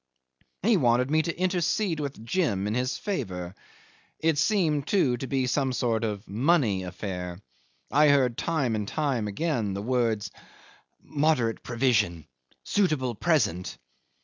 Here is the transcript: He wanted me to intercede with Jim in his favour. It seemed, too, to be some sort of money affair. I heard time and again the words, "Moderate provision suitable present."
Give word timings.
He 0.63 0.77
wanted 0.77 1.11
me 1.11 1.21
to 1.21 1.39
intercede 1.39 1.99
with 1.99 2.25
Jim 2.25 2.65
in 2.65 2.73
his 2.73 2.97
favour. 2.97 3.53
It 4.17 4.39
seemed, 4.39 4.87
too, 4.87 5.15
to 5.17 5.27
be 5.27 5.45
some 5.45 5.71
sort 5.71 6.03
of 6.03 6.27
money 6.27 6.81
affair. 6.81 7.39
I 7.91 8.07
heard 8.09 8.35
time 8.35 8.75
and 8.75 8.91
again 9.27 9.75
the 9.75 9.83
words, 9.83 10.31
"Moderate 11.03 11.61
provision 11.61 12.25
suitable 12.63 13.13
present." 13.13 13.77